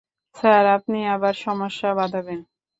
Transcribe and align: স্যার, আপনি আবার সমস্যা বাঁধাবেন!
স্যার, 0.35 0.65
আপনি 0.77 0.99
আবার 1.15 1.33
সমস্যা 1.45 1.89
বাঁধাবেন! 1.95 2.39